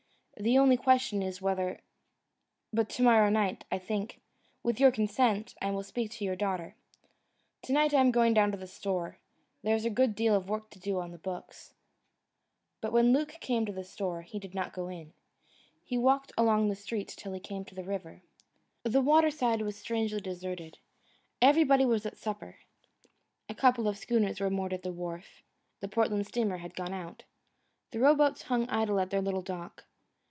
The 0.43 0.57
only 0.57 0.75
question 0.75 1.21
is, 1.21 1.39
whether 1.39 1.81
But 2.73 2.89
to 2.91 3.03
morrow 3.03 3.29
night, 3.29 3.63
I 3.71 3.77
think, 3.77 4.21
with 4.63 4.79
your 4.79 4.89
consent, 4.89 5.53
I 5.61 5.69
will 5.69 5.83
speak 5.83 6.09
to 6.13 6.25
your 6.25 6.35
daughter. 6.35 6.73
To 7.61 7.73
night 7.73 7.93
I 7.93 7.99
am 8.01 8.09
going 8.09 8.33
down 8.33 8.49
to 8.51 8.57
the 8.57 8.65
store; 8.65 9.19
there 9.61 9.75
is 9.75 9.85
a 9.85 9.91
good 9.91 10.15
deal 10.15 10.33
of 10.35 10.49
work 10.49 10.71
to 10.71 10.79
do 10.79 10.99
on 10.99 11.11
the 11.11 11.19
books." 11.19 11.75
But 12.79 12.91
when 12.91 13.13
Luke 13.13 13.37
came 13.39 13.67
to 13.67 13.71
the 13.71 13.83
store, 13.83 14.23
he 14.23 14.39
did 14.39 14.55
not 14.55 14.73
go 14.73 14.87
in. 14.87 15.13
He 15.83 15.95
walked 15.99 16.31
along 16.35 16.69
the 16.69 16.75
street 16.75 17.09
till 17.09 17.33
he 17.33 17.39
came 17.39 17.63
to 17.65 17.75
the 17.75 17.83
river. 17.83 18.23
The 18.81 18.99
water 19.01 19.29
side 19.29 19.61
was 19.61 19.75
strangely 19.75 20.21
deserted. 20.21 20.79
Everybody 21.39 21.85
was 21.85 22.03
at 22.03 22.17
supper. 22.17 22.57
A 23.47 23.53
couple 23.53 23.87
of 23.87 23.95
schooners 23.95 24.39
were 24.39 24.49
moored 24.49 24.73
at 24.73 24.81
the 24.81 24.91
wharf. 24.91 25.43
The 25.81 25.87
Portland 25.87 26.25
steamer 26.25 26.57
had 26.57 26.73
gone 26.73 26.93
out. 26.95 27.25
The 27.91 27.99
row 27.99 28.15
boats 28.15 28.41
hung 28.43 28.67
idle 28.71 28.99
at 28.99 29.11
their 29.11 29.21
little 29.21 29.43
dock. 29.43 29.85